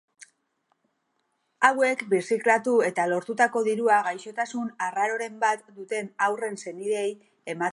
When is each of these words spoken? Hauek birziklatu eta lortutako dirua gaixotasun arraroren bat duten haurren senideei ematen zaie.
Hauek 1.67 1.99
birziklatu 2.13 2.73
eta 2.87 3.05
lortutako 3.11 3.63
dirua 3.67 3.99
gaixotasun 4.09 4.73
arraroren 4.87 5.37
bat 5.45 5.69
duten 5.79 6.11
haurren 6.27 6.59
senideei 6.65 7.07
ematen 7.07 7.61
zaie. 7.61 7.69